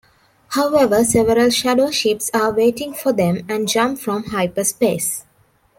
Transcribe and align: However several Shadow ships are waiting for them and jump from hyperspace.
However 0.47 1.03
several 1.03 1.51
Shadow 1.51 1.91
ships 1.91 2.31
are 2.33 2.51
waiting 2.51 2.91
for 2.91 3.13
them 3.13 3.45
and 3.47 3.67
jump 3.67 3.99
from 3.99 4.23
hyperspace. 4.23 5.25